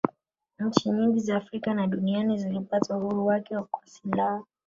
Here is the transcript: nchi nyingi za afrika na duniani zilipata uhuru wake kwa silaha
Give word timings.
nchi 0.59 0.89
nyingi 0.89 1.19
za 1.19 1.35
afrika 1.37 1.73
na 1.73 1.87
duniani 1.87 2.37
zilipata 2.37 2.97
uhuru 2.97 3.25
wake 3.25 3.57
kwa 3.71 3.87
silaha 3.87 4.43